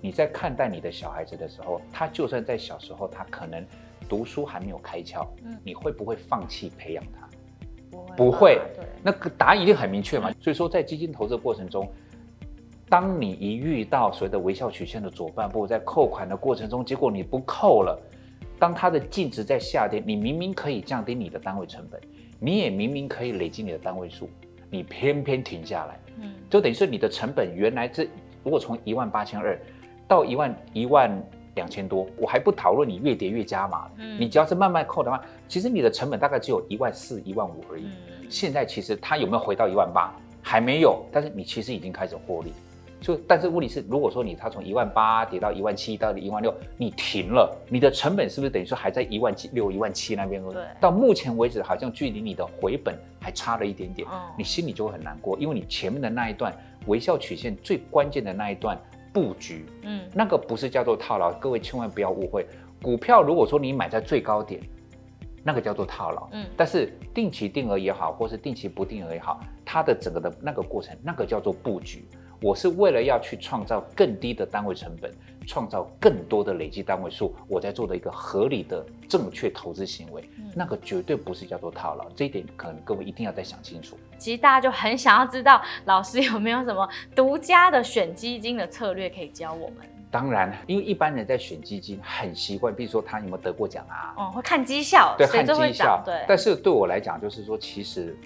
[0.00, 3.64] 你在看待你的小孩子的时候，他就算在小时候，他可能
[4.08, 7.26] 读书还没有开窍，嗯，你会不会放弃培养他？
[8.14, 8.60] 不会。
[8.76, 8.84] 对。
[9.02, 10.30] 那个答案一定很明确嘛。
[10.40, 11.90] 所以说，在基金投资的过程中，
[12.90, 17.98] 当你一遇到所谓的微笑曲线的左半部，在扣款的过程中，结果你不扣了。
[18.58, 22.00] 当它的净值在下跌，你明明可以降低你的单位成本，
[22.38, 24.28] 你也明明可以累积你的单位数，
[24.70, 28.08] 你偏偏停下来，嗯，就等于是你的成本原来这
[28.42, 29.58] 如果从一万八千二
[30.06, 31.10] 到一万一万
[31.54, 37.84] 两千多，我还不讨论你越跌越加码，嗯，你只要是慢慢扣的话，其实你的成本大概只有一万四、一万五而已。
[37.84, 40.12] 嗯，现在其实它有没有回到一万八？
[40.40, 42.52] 还没有，但是你其实已经开始获利。
[43.00, 50.42] 就，但是问题是，如果说你它从一万八跌到一万七，到一万六，你停了，你的成本是不是等于说还在一万七六、一万七那边？
[50.50, 50.64] 对。
[50.80, 56.52] 到目前为止，好像距离你的回本还差了一点点，哦、你心里就会很难过，因为你前面的那一段
[56.86, 58.76] 微笑曲线最关键的那一段
[59.12, 62.46] 布局，嗯，那个不是叫做套牢，各位千万不要误会。
[62.82, 64.60] 股票如果说你买在最高点，
[65.44, 72.04] 那个叫做套牢，嗯，但是定期定额也好，或是定期不定额也好，它的整个的那个过程，那个叫做布局。
[72.40, 75.12] 我是为了要去创造更低的单位成本，
[75.46, 83.96] 创造更多的累积单位数，我在做的一个合理的正确投资行为，嗯、那个绝对不是叫做套牢，这一点可能各位一定要再想清楚。
[84.18, 89.78] 其实大家就很想要知道，老师有没有什么独家的选基金的策略可以教我们？
[90.10, 94.14] 当然，因为一般人在选基金很习惯，比如说他有没有得过奖啊？
[94.16, 96.24] 哦，会看绩效，对，看绩效，对。
[96.26, 98.16] 但是对我来讲，就是说，其实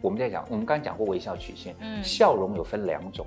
[0.00, 3.26] 我们在讲，我们刚才讲过微笑曲线，嗯，笑容有分两种。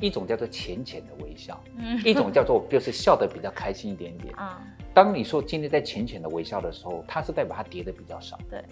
[0.00, 4.34] 一种叫做浅浅的微笑，嗯，一种叫做就是笑得比较开心一点点。
[4.36, 8.38] 啊，当你说今天在浅浅的微笑的时候，它是代表它跌得比较少。
[8.50, 8.62] 对，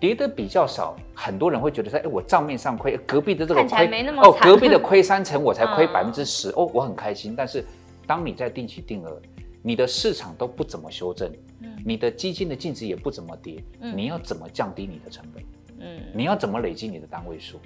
[0.00, 7.34] 跌得比较少，很多人会觉得说，哎，我账面上亏，隔壁的这个亏，哦，隔壁的亏三成，我才亏百分之十，哦，我很开心。
[7.36, 7.64] 但是
[8.06, 9.20] 当你在定期定额，
[9.62, 15.44] 你的市场都不怎么修正，嗯，你的基金的净值也不怎么跌，嗯，你要怎么降低你的成本？
[15.78, 17.60] 嗯，你要怎么累积你的单位数？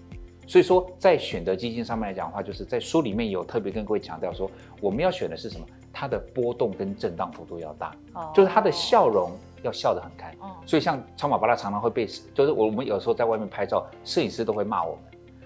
[0.49, 5.67] 所以说，在选择基金上面来讲的话，就是在书里面有特别跟各位强调说，我们要选的是什么？
[5.93, 9.31] 它的波动跟震荡幅度要大，哦，就是它的笑容
[9.63, 10.35] 要笑得很开。
[10.41, 15.01] 哦，所以像超马巴拉常常会被，就是我们有时候在外面拍照，摄影师都会骂我们。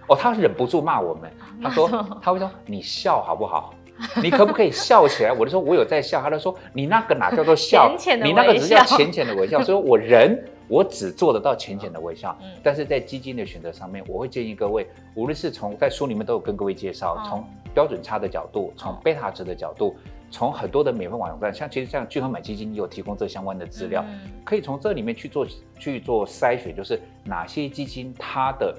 [0.07, 1.29] 哦，他忍不住骂我们，
[1.61, 1.89] 他说
[2.23, 3.75] 他会说你笑好不好？
[4.23, 5.33] 你可不可以笑起来？
[5.37, 7.89] 我就说我有在笑，他就说你那个哪叫做笑？
[7.97, 8.31] 浅浅的笑。
[8.31, 9.61] 你那个只是叫浅浅的微笑。
[9.63, 10.49] 所以我人。
[10.73, 19.95] 我只做得到浅浅的微笑，嗯，但是在基金的选择上面，我会建议各位，无论是从在书里面都有跟各位介绍，从标准差的角度，从贝塔值的角度，
[20.31, 24.03] 从很多的免费网站，像其实像聚合买基金也有提供这相关的资料，
[24.45, 25.47] 可以从这里面去做
[25.79, 28.75] 去做筛选，就是哪些基金它的。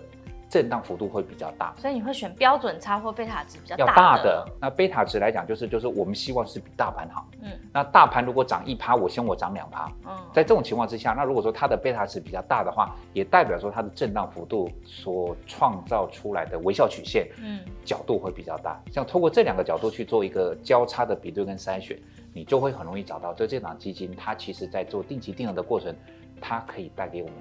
[0.54, 3.90] 震荡幅度会比较大，所以你会选标准差或贝塔值比较大的。
[3.90, 4.46] 要大的。
[4.62, 7.26] 那贝塔值来讲，就是就是我们希望是比大盘好。
[7.42, 7.50] 嗯。
[7.74, 9.92] 那大盘如果涨一趴，我希望我涨两趴。
[10.06, 10.16] 嗯。
[10.32, 18.80] 在这种情况之下，那如果说它的贝塔值比较大的话，也代表说它的震荡幅度所创造出来的微笑曲线，嗯，角度会比较大。
[18.92, 22.00] 像通过这两个角度去做一个交叉的比对跟筛选，
[22.32, 25.96] 你就会很容易找到，这这档基金它其实在做定期定额的过程，
[26.40, 27.38] 它可以带给我们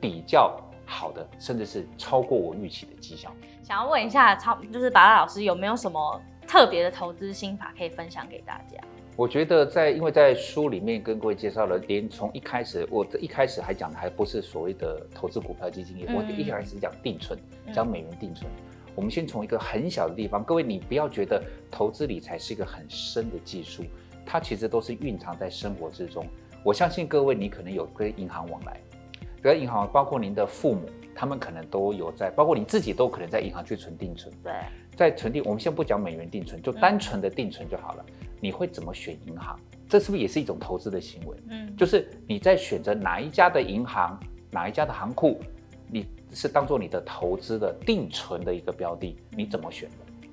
[0.00, 0.58] 比较。
[0.88, 3.30] 好的，甚至是超过我预期的绩效。
[3.62, 8.78] 想要问一下超，就是巴拉老师有没有什么特别的投资心法可以分享给大家？
[9.14, 17.38] 我觉得在，因为在书里面跟各位介绍了，连从一开始，我这一开始还讲的还不是所谓的投资股票基金业，嗯、我一开始讲定存，
[17.74, 18.50] 讲美元定存。
[18.50, 23.84] 嗯、我们先从一个很小的地方，各位你不要觉得投资理财是一个很深的技术，
[24.24, 26.24] 它其实都是蕴藏在生活之中。
[26.62, 28.80] 我相信各位，你可能有跟银行往来。
[29.40, 34.34] 比如银行，包括您的父母，他们可能都有在，包括你自己都可能在银行去存定存。
[34.42, 34.52] 对，
[34.96, 38.04] 在存定，我们先不讲美元定存，就单纯的定存就好了。
[38.20, 39.58] 嗯、你会怎么选银行？
[39.88, 41.36] 这是不是也是一种投资的行为？
[41.50, 44.18] 嗯，就是你在选择哪一家的银行，
[44.50, 45.40] 哪一家的行库，
[45.88, 50.28] 你是当做你的投资的定存的一个标的，你怎么选的？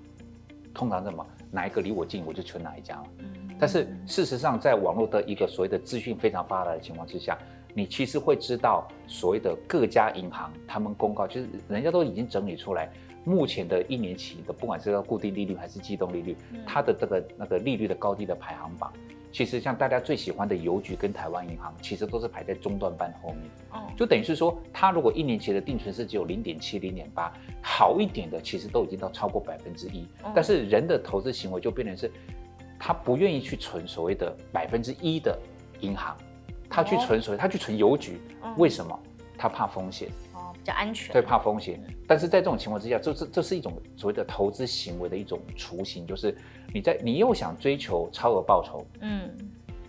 [0.73, 3.01] 通常怎么哪一个离我近，我就存哪一家。
[3.19, 7.37] 嗯，但是事实上，在网络的一个所谓的资讯非常发达的情况之下。
[7.77, 12.89] 你其实会知道，所谓的各家银行，他们公告就是人家都已经整理出来，
[13.25, 18.93] 目前的一年期的，不管是要固定利率还是机动利率，它的这个那个利率的高低的排行榜，
[19.29, 23.41] 其实像大家最喜欢的邮局跟台湾银行，其实都是排在中段班后面。
[23.71, 30.07] 哦，就等于是说，它如果一年期的定存是只有零点七、零点八，好一点的其实都已经到超过百分之一。
[30.33, 32.09] 但是人的投资行为就变成是，
[32.79, 35.37] 他不愿意去存所谓的百分之一的
[35.81, 36.15] 银行。
[36.69, 38.19] 他去存所以，他去存邮局，
[38.57, 38.97] 为什么？
[39.37, 41.11] 他怕风险哦，比较安全。
[41.11, 41.77] 对，怕风险。
[42.07, 46.35] 但是在这种情况之下，这是这是一种所谓的投资行为的一种雏形，就是
[46.73, 49.29] 你在你又想追求超额报酬，嗯。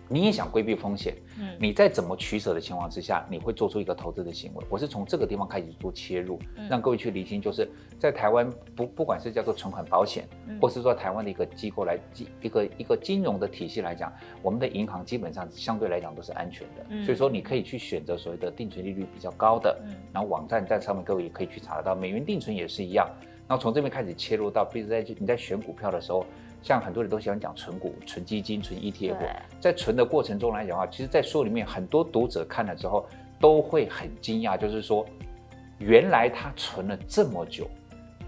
[0.09, 4.65] 你也想规避风险，嗯，你在怎么取舍的情况之下，你会做出一个投资的行为。
[4.69, 6.39] 我是从这个地方开始做切入，
[6.69, 10.27] 让各位去理清，就是在台湾不不管是叫做存款保险，
[10.61, 11.99] 或是说台湾的一个机构来
[12.41, 19.77] 一个一个金融的体系来讲，我们的银行基本上相对来讲都是安全的，所以说你可以去选择所谓的定存利率比较高的，
[20.13, 23.09] 然后网站在上面各位也可以去查得到，美元定存也是一样。
[23.47, 26.25] 然后从这边开始切入到，比如在你在选股票的时候。
[26.61, 29.15] 像很多人都喜欢讲存股、存基金、存 ETF，
[29.61, 33.07] 在存的过程中来讲的话，其实，在书里面很多读者看了之后
[33.39, 35.05] 都会很惊讶，就是说，
[35.77, 37.69] 原来他存了这么久，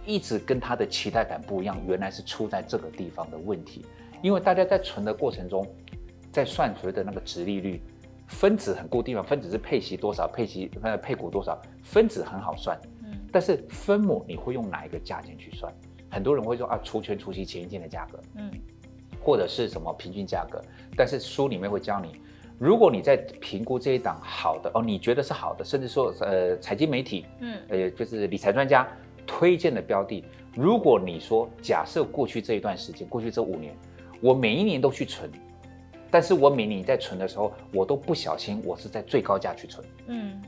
[0.05, 3.85] 一直跟他的期待感不一样，原来是出在这个地方的问题。
[4.21, 5.65] 因为大家在存的过程中，
[6.31, 7.81] 在算所谓的那个值利率，
[8.27, 15.73] 分子很固定嘛，分子是配息多少，配息呃配股多少，分子很好算，嗯，但是分母你会用哪一个价钱去算？
[16.09, 18.51] 很多人会说啊，除权除息前一天的价格，嗯，
[19.23, 20.61] 或者是什么平均价格，
[20.95, 22.19] 但是书里面会教你，
[22.57, 28.87] 如果你在评估这一档好的哦，你觉得是好的，甚至说呃财经媒体，嗯，呃就是理财专家
[29.27, 30.23] 推荐的标的，
[30.55, 33.75] 如果你说假设过去这一段时间，过去这五年，
[34.21, 35.31] 我每一年都去存，
[36.09, 40.41] 但是我每年在存的时候，我都不小心，我是在最高价去存，嗯，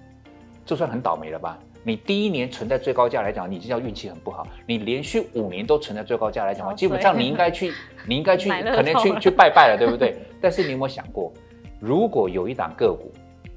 [0.65, 1.59] 就算很倒霉了吧？
[1.83, 4.45] 你第一年存在最高价来讲，你就叫运气很不好。
[4.67, 7.73] 你连续五年都存在最高价来讲话，基本上你应该去，
[8.07, 10.15] 你应该去，可能去去拜拜了，对不对？
[10.39, 11.33] 但是你有没有想过，
[11.79, 13.11] 如果有一档个股，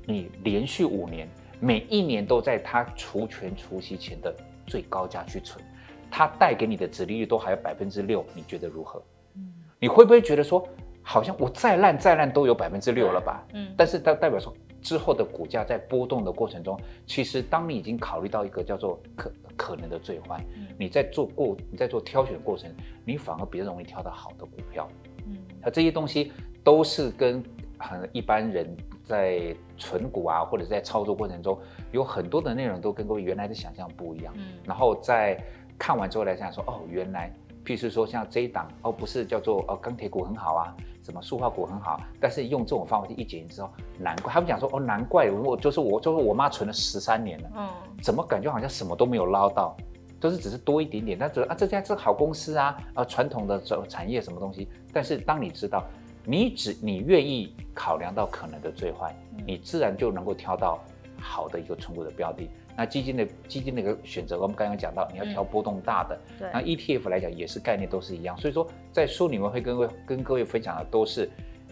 [0.07, 1.29] 你连续五年
[1.61, 4.35] 每一年都在它除权除息前的
[4.67, 5.63] 最高价去存，
[6.11, 9.03] 它带给你的殖利率都还有百分之六，你觉得如何？
[9.37, 10.67] 嗯，你会不会觉得说，
[11.03, 13.45] 好像我再烂再烂都有百分之六了吧？
[13.53, 14.55] 嗯，但是它代表说。
[14.85, 22.71] 之后的股价在波动的过程中，其实当你已经考虑到一个叫做可可能的最坏，嗯、你在做过你在做挑选的过程，
[23.03, 24.87] 你反而比较容易挑到好的股票。
[25.27, 26.31] 嗯，那这些东西
[26.63, 27.43] 都是跟
[27.79, 31.59] 很一般人在存股啊，或者在操作过程中，
[31.91, 34.35] 有很多的内容都跟各位原来的想象不一样。
[34.37, 35.43] 嗯，然后在
[35.79, 37.33] 看完之后来想说，哦，原来，
[37.65, 40.77] 譬如说像这一档，哦，不是叫做哦钢铁股很好啊。
[41.05, 47.69] 什么塑化股很好，但是用这种方法去一检验之后，难怪他们讲说哦，难怪我就是我就是我妈存了十三年了，嗯，
[48.03, 49.77] 怎么感觉好像什么都没有捞到，
[50.19, 55.85] 都是只是多一点点，但觉得啊这家是好公司啊，啊传统的这产业什么东西，但是当你知道，
[56.25, 59.15] 你只你愿意考量到可能的最坏，
[59.47, 60.83] 你自然就能够挑到
[61.25, 62.49] 好的一个存股的标的。
[62.77, 66.19] 那基金的基金的一个选择，我们刚刚讲到，你要挑波动大的。
[66.29, 66.51] 嗯、对。
[66.53, 71.31] 那 ETF 来讲也是概念都是一样，所以说在书里面会跟各位跟各位分享的都是，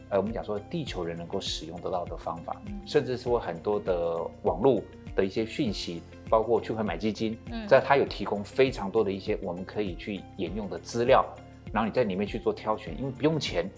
[0.08, 4.80] 呃，我们讲说地球人能够使用得到的方法，嗯、甚至说很多的网络
[5.14, 11.26] 的一些讯息，包括去会买基金，嗯，在它有提供非常多的一些我们可以去沿用的资料，
[11.72, 13.68] 然后你在里面去做挑选，因为不用钱。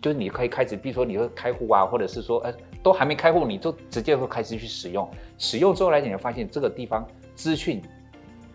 [0.00, 5.08] 就是你可以开始，比如说你会开户啊，或者是说，呃，都还没开户，你就直接会开始去使用。
[5.36, 7.82] 使用之后来讲，你会发现这个地方资讯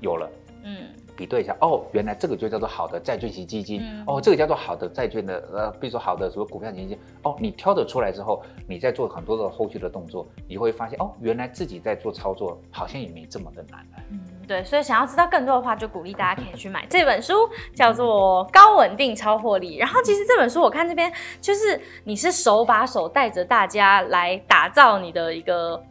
[0.02, 0.30] 有了，
[0.64, 13.86] 嗯，比对一下，哦，原来这个就叫做好的债券型基金，嗯、哦，这个叫做好的债券的，呃，比如说好的什么股票型基金，哦，你挑得出来之后，你再做很多的后续的动作，你会发现，哦，原来自己在做操作好像也没这么的难。
[14.10, 19.78] 嗯对，所以想要知道更多的话，就鼓励大家可以去买这本书，叫做《高稳定超获利》。
[19.80, 25.82] 然后其实这本书我看这边就是你是手把手带着大家来打造你的一个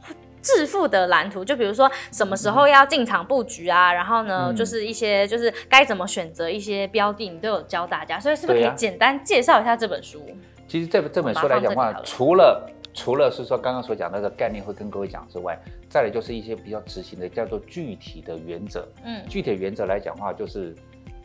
[0.42, 1.44] 致富的蓝图。
[1.44, 8.20] 就比如说什么时候要进场布局啊，然后呢，就是一些就是该怎么选择一些标的，你都有教大家。
[8.20, 10.20] 所以是不是可以简单介绍一下这本书？
[10.68, 18.86] 其实这这本书来讲的话，除了除了是说刚刚所讲的那个概念会跟各位讲之外，再来就是一些比较执行的，叫做具体的原则。
[19.04, 20.74] 嗯，具体的原则来讲的话，就是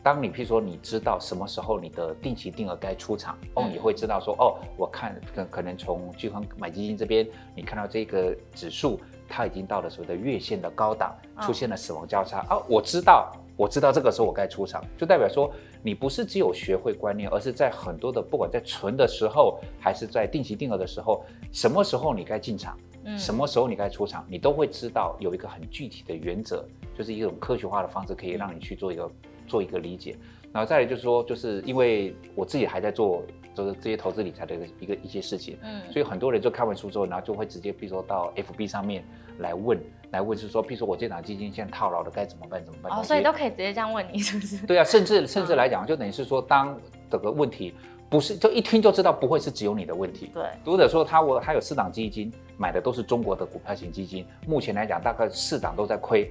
[0.02, 13.32] 当你譬如说你知道什么时候你的定期定额该出场，哦，你会知道说，哦，我看可可能从巨亨买基金这边，你看到这个指数它已经到了所谓的月线的高档，出现了死亡交叉，哦，我知道。
[13.58, 26.64] 我知道这个时候我该出场，就代表说你不是只有学会观念，而是在很多的不管在存的时候，还是在定期定额的时候，什么时候你该进场，嗯，什么时候你该出场，你都会知道有一个很具体的原则，
[26.96, 29.10] 就是一种科学化的方式，可以让你去做一个
[29.46, 30.16] 做一个理解。
[30.52, 33.22] 然后再来就是说，就是因为我自己还在做，
[33.54, 39.04] 就是这些投资理财的一个一个一些事情，嗯，所以很多人就看完书之后，然后就会直接，比如说到 FB 上面
[39.38, 39.78] 来问，
[40.10, 42.64] 来问是说，譬如说我这档基金现在套牢了，该怎么办？
[42.64, 42.98] 怎么办？
[42.98, 44.66] 哦，所以都可以直接这样问你，是不是？
[44.66, 46.78] 对啊，甚至甚至来讲，就等于是说，当
[47.10, 47.74] 这个问题。
[48.10, 50.30] 不是，就一听就知道不会是只有你的问题。
[50.32, 56.30] 对，读者说他我他有四档基金，买的都是中国的股票型基金，目前来讲大概四档都在亏，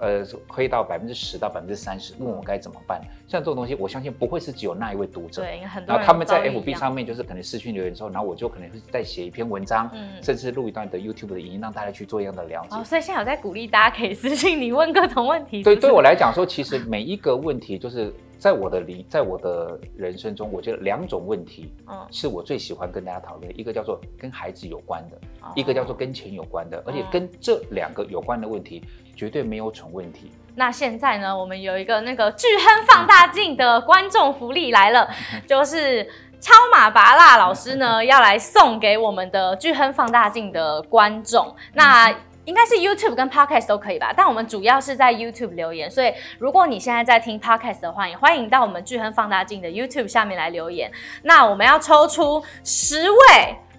[0.00, 2.98] 呃，亏到百分之十到百分之三十，问我该怎么办？
[3.26, 5.42] 像这种东西，我相信不会是只有那一位读者。
[5.42, 5.94] 对，很多。
[5.94, 12.74] 然后他们在 FB 上面就是可能私讯留言之后，然后我就可能会再写一篇文章，嗯，甚至录一段的 YouTube 的影音，让大家去做一样的了解。
[12.74, 15.62] 哦，所以现在有在鼓励大家可以私信你问各种问题。
[15.62, 18.10] 对，对我来讲说，其实每一个问题就是。
[18.38, 23.58] 在我的理，在我的人生中，我觉得两种问题，嗯，是我最喜欢跟大家讨论。
[23.58, 25.18] 一个叫做跟孩子有关的，
[25.56, 28.84] 一个叫做跟钱有关的，而且跟这两个有关的问题，
[29.16, 30.30] 绝对没有蠢问题。
[30.54, 35.08] 那现在呢，我们有一个那个巨亨放大镜的观众福利来了，
[35.46, 36.04] 就是
[36.40, 41.54] 超马拔辣老师呢要来送给我们的巨亨放大镜的观众。
[41.74, 42.12] 那
[42.48, 50.90] 应该是 YouTube 跟 Podcast 都可以吧，但我们主要是在 YouTube 留言，所以如果你现在在听 Podcast 的话，也欢迎到我们巨亨放大镜的 YouTube 下面来留言。
[51.24, 53.18] 那我们要抽出十位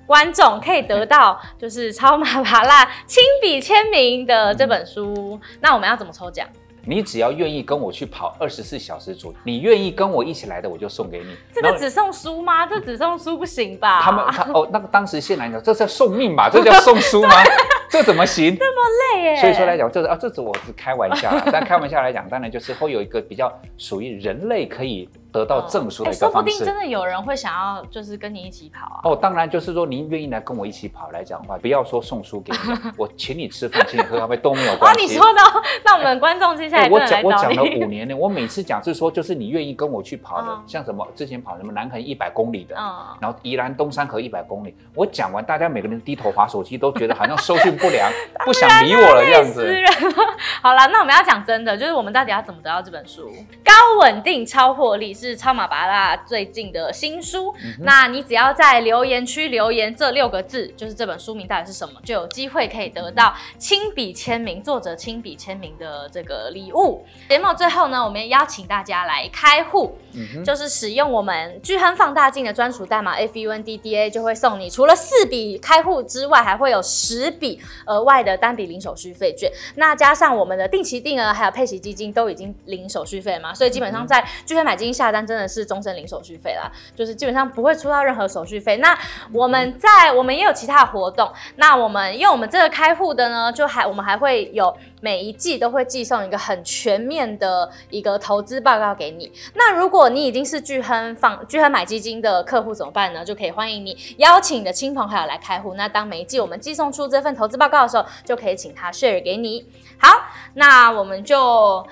[0.06, 5.42] 观众，可以得到 就是超马芭乐亲笔签名的这本书。
[5.60, 6.48] 那我们要怎么抽奖？
[6.86, 11.36] 你只要愿意跟我去跑二十四小时组，你愿意跟我一起来的，我就送给你。
[11.52, 12.68] 这个只送书吗？
[12.68, 14.00] 这只送书不行吧？
[14.04, 16.52] 他们他哦，那个当时现来的这叫送命吧？
[16.54, 17.34] 这叫送书吗？
[17.90, 18.56] 这怎么行？
[18.56, 18.82] 这么
[19.16, 19.36] 累耶！
[19.38, 25.10] 所以说来讲，这是啊，这是我是开玩笑，但开玩笑来讲，当然就是会有一个比较属于人类可以。
[25.32, 29.02] 得到证书的一个方式，说不定真的有人会想要，就是跟你一起跑啊。
[29.04, 35.00] 哦，当然就是说，您愿意来跟我一起跑来讲的话，不要说送书给你， 我请你吃饭，请你喝咖啡都没有关系。
[35.00, 35.40] 哦，你说的，
[35.84, 48.10] 那我们观众接下来我讲我讲了五年呢，我每次讲是说，就是你愿意跟我去跑的，嗯、像什么之前跑什么南横一百公里的，嗯，然后宜兰东山河一百公里，我讲完，大家每个人低头划手机，都觉得好像收讯不良，
[48.46, 49.76] 不想理我了这样子。
[50.62, 53.30] 好了，那我们要讲真的，就是我们到底要怎么得到这本书？
[53.64, 56.16] 高稳定超获利是超马巴拉。
[56.26, 67.06] 最近的新书，嗯、那你只要在留言区留言这六个字，就是这本书名到底是什么，就有机会可以得到亲笔签名，作者亲笔签名的这个礼物。
[67.28, 79.52] 节目最后呢，我们也邀请大家来开户，嗯、就是使用我们巨亨放大镜的专属代码 FUNDDA，就会送你除了四笔开户之外，还会有十笔额外的单笔零手续费券。
[79.76, 85.90] 那加上我们的定期定额还有配息基金都已经零手续费嘛，所以基本上在巨亨买基金下单真的是终身。
[86.00, 88.78] 零手续费啦，就是基本上不会出到任何手续费。
[88.78, 88.98] 那
[89.34, 91.30] 我们在我们也有其他的活动。
[91.56, 99.32] 那我们因为我们这个开户的呢，就还我们还会有每一季都会寄送一个很全面的一个投资报告给你。
[99.56, 103.26] 那如果你已经是巨亨放巨亨买基金的客户怎么办呢？
[103.26, 105.74] 就可以欢迎你邀请你的亲朋好友来开户。
[105.74, 109.66] 那当每一季我们寄送出这份投资报告的时候，就可以请他 share 给你。
[109.98, 110.08] 好，
[110.54, 111.86] 那我们就。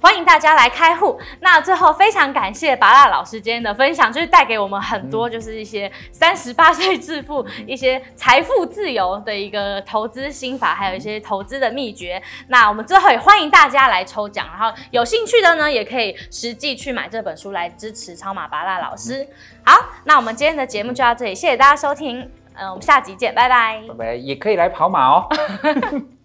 [0.00, 1.18] 欢迎大家来开户。
[1.40, 12.22] 那最后非常感谢拔蜡老师今天的分享，就是带给我们很多，就是一些三十八岁致富、一些财富自由的一个投资心法，还有一些投资的秘诀。
[12.48, 19.26] 那我们最后也欢迎大家来抽奖，然后有兴趣的呢，也可以实际去买这本书来支持超马拔蜡老师。
[19.64, 19.72] 好，
[20.04, 23.82] 那我们今天的节目就到这里，谢谢大家收听，嗯，我们下集见，拜拜。
[23.88, 25.28] 拜拜，也可以来跑马哦。